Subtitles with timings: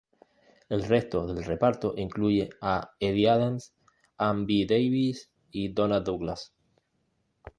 [0.67, 3.75] El resto del reparto incluye a Edie Adams,
[4.17, 4.65] Ann B.
[4.67, 6.55] Davis, y Donna Douglas.